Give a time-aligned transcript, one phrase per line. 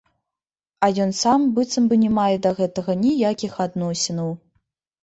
[0.87, 4.39] А ён сам быццам бы не мае да гэтага ніякіх адносінаў.